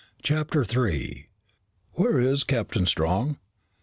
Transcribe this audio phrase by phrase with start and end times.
[0.23, 1.27] CHAPTER 3
[1.91, 3.37] "Where is Captain Strong?"